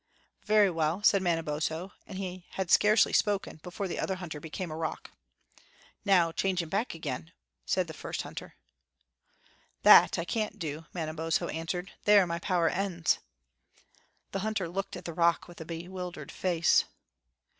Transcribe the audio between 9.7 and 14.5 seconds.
"That I can't do," Manabozho answered; "there my power ends." The